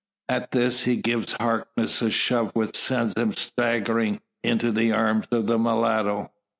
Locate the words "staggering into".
3.33-4.71